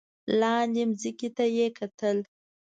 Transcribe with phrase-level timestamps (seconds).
[0.39, 2.17] لاندې ځمکې ته یې کتل.